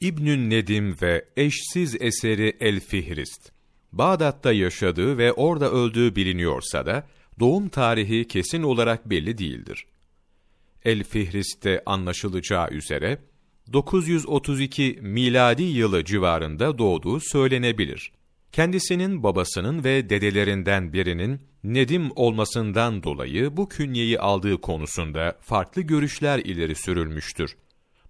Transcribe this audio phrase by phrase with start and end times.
[0.00, 3.52] İbnün Nedim ve eşsiz eseri El Fihrist.
[3.92, 7.06] Bağdat'ta yaşadığı ve orada öldüğü biliniyorsa da
[7.40, 9.86] doğum tarihi kesin olarak belli değildir.
[10.84, 13.18] El Fihrist'te anlaşılacağı üzere
[13.72, 18.12] 932 miladi yılı civarında doğduğu söylenebilir.
[18.52, 26.74] Kendisinin babasının ve dedelerinden birinin Nedim olmasından dolayı bu künyeyi aldığı konusunda farklı görüşler ileri
[26.74, 27.56] sürülmüştür.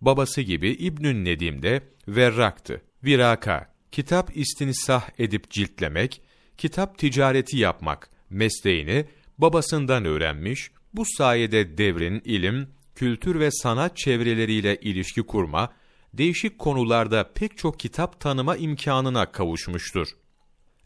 [0.00, 6.22] Babası gibi İbnün Nedim de verraktı, viraka, kitap istinsah edip ciltlemek,
[6.58, 9.06] kitap ticareti yapmak mesleğini
[9.38, 15.72] babasından öğrenmiş, bu sayede devrin ilim, kültür ve sanat çevreleriyle ilişki kurma,
[16.14, 20.08] değişik konularda pek çok kitap tanıma imkanına kavuşmuştur.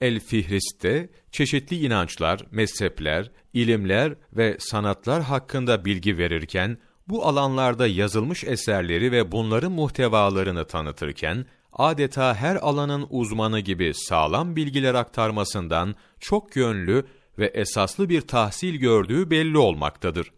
[0.00, 9.12] El Fihrist'te çeşitli inançlar, mezhepler, ilimler ve sanatlar hakkında bilgi verirken, bu alanlarda yazılmış eserleri
[9.12, 17.04] ve bunların muhtevalarını tanıtırken, adeta her alanın uzmanı gibi sağlam bilgiler aktarmasından çok yönlü
[17.38, 20.32] ve esaslı bir tahsil gördüğü belli olmaktadır.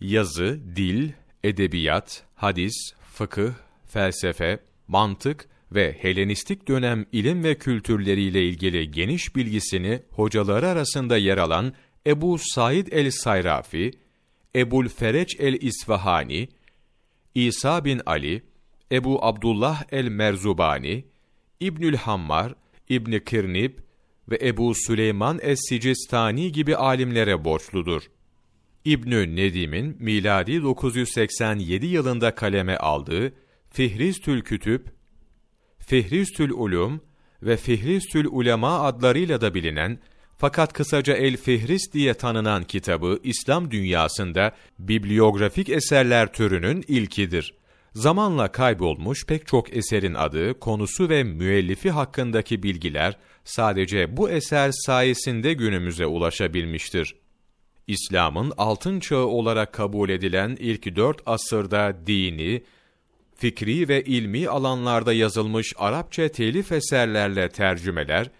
[0.00, 1.10] Yazı, dil,
[1.44, 2.74] edebiyat, hadis,
[3.14, 3.50] fıkıh,
[3.86, 11.72] felsefe, mantık ve Helenistik dönem ilim ve kültürleriyle ilgili geniş bilgisini hocaları arasında yer alan
[12.06, 13.90] Ebu Said el-Sayrafi,
[14.56, 16.48] Ebul Fereç el-İsfahani,
[17.34, 18.42] İsa bin Ali,
[18.92, 21.04] Ebu Abdullah el-Merzubani,
[21.60, 22.54] İbnül Hammar,
[22.88, 23.78] İbni Kirnib
[24.30, 28.02] ve Ebu Süleyman es-Sicistani gibi alimlere borçludur.
[28.84, 33.32] İbnü Nedim'in miladi 987 yılında kaleme aldığı
[33.70, 34.86] Fihristül Kütüb,
[35.78, 37.00] Fihristül Ulum
[37.42, 39.98] ve Fihristül Ulema adlarıyla da bilinen
[40.38, 47.54] fakat kısaca El Fihrist diye tanınan kitabı İslam dünyasında bibliografik eserler türünün ilkidir.
[47.94, 55.52] Zamanla kaybolmuş pek çok eserin adı, konusu ve müellifi hakkındaki bilgiler sadece bu eser sayesinde
[55.52, 57.14] günümüze ulaşabilmiştir.
[57.86, 62.62] İslam'ın altın çağı olarak kabul edilen ilk dört asırda dini,
[63.36, 68.30] fikri ve ilmi alanlarda yazılmış Arapça telif eserlerle tercümeler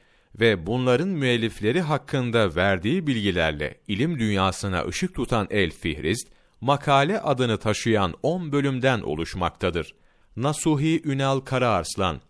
[0.41, 6.29] ve bunların müellifleri hakkında verdiği bilgilerle ilim dünyasına ışık tutan El Fihrist,
[6.61, 9.95] makale adını taşıyan 10 bölümden oluşmaktadır.
[10.37, 12.21] Nasuhi Ünal Karaarslan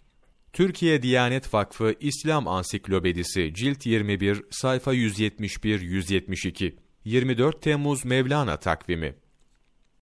[0.53, 6.75] Türkiye Diyanet Vakfı İslam Ansiklopedisi Cilt 21 sayfa 171-172
[7.05, 9.15] 24 Temmuz Mevlana takvimi